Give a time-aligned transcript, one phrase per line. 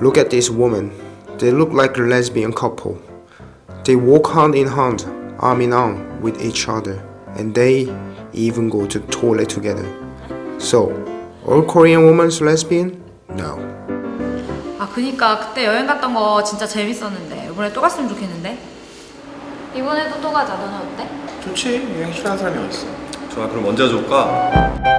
[0.00, 0.90] Look at this woman.
[1.38, 2.98] They look like a lesbian couple.
[3.84, 5.04] They walk hand in hand,
[5.38, 7.02] arm in arm with each other,
[7.36, 7.88] and they
[8.32, 9.86] even go to the toilet together.
[10.58, 10.92] So,
[11.46, 13.02] all Korean women lesbian?
[13.28, 13.58] No.
[14.78, 18.58] 아 그니까 그때 여행 갔던 거 진짜 재밌었는데 이번에 또 갔으면 좋겠는데
[19.74, 20.54] 이번에도 또 가자.
[20.54, 21.08] 너는 어때?
[21.44, 22.86] 좋지 여행 싫어하는 사람이 어딨어
[23.30, 24.95] 좋아 그럼 언제 가져올까?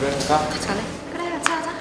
[0.00, 0.80] 그래 가 같이 갈래?
[1.12, 1.74] 그래 같이 가자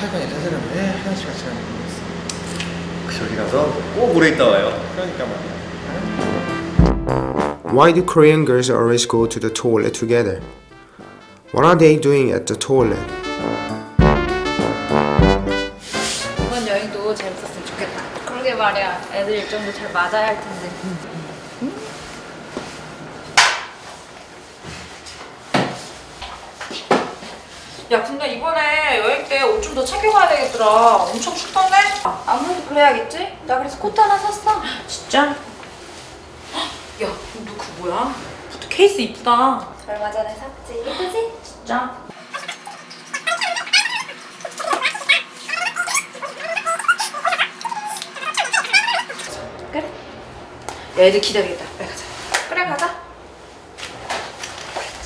[0.00, 5.24] 하여간 이런 사람이 왜 화장실 같이 가는 거겠어 저기 가서 꼭 오래 있다 와요 그러니까
[5.24, 5.56] 말이야
[7.72, 10.40] Why do Korean girls always go to the toilet together?
[11.52, 13.25] What are they doing at the toilet?
[16.76, 20.70] 여행도 재밌었으면 좋겠다 그러게 말이야 애들 일정도 잘 맞아야 할 텐데
[27.92, 30.66] 야 근데 이번에 여행 때 옷 좀 더 챙겨가야 되겠더라
[31.04, 31.76] 엄청 춥던데?
[32.26, 33.38] 아무래도 그래야겠지?
[33.46, 34.60] 나 그래서 코트 하나 샀어.
[34.88, 35.26] 진짜?
[35.28, 35.34] 야,
[36.98, 38.14] 너 그거 뭐야?
[38.52, 39.68] 포트 케이스 이쁘다.
[39.86, 40.82] 얼마 전에 샀지.
[40.84, 41.32] 예쁘지?
[41.44, 41.96] 진짜?
[50.97, 51.65] 애들 기다리겠다.
[51.77, 52.03] 빨리 가자.
[52.49, 53.01] 그래, 가자.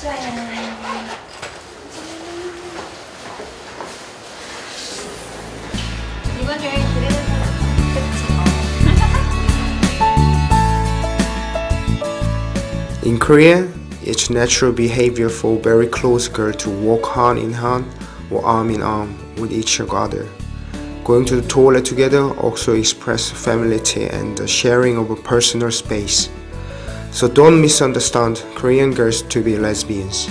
[0.02, 0.16] 좋아요.
[6.40, 7.42] 이번 여행 기대되는 사람.
[13.02, 13.08] 그치?
[13.08, 13.66] In Korea,
[14.04, 17.86] it's natural behavior for very close girl to walk hand in hand
[18.30, 20.26] or arm in arm with each other.
[21.03, 26.29] Going to the toilet together also express familiarity and the sharing of a personal space.
[27.11, 30.29] So don't misunderstand Korean girls to be lesbians.